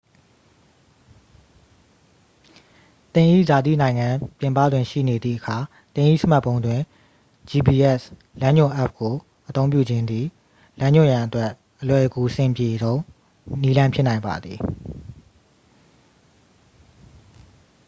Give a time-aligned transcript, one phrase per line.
[3.13, 4.07] သင်၏ဇာတိနိုင်ငံ
[4.39, 5.57] ပြင်ပတွင်ရှိနေသည့်အခါ
[5.95, 6.81] သင်၏စမတ်ဖုန်းတွင်
[7.49, 8.01] gps
[8.41, 9.15] လမ်းညွှန်အက်ပ်ကို
[9.49, 10.25] အသုံးပြုခြင်းသည်
[10.79, 11.51] လမ်းညွှန်ရန်အတွက်
[11.81, 12.99] အလွယ်ကူအဆင်ပြေဆုံး
[13.61, 14.59] နည်းလမ်းဖြစ်နိုင်ပါသည်